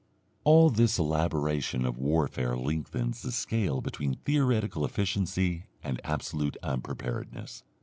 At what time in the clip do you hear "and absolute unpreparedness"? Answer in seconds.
5.83-7.61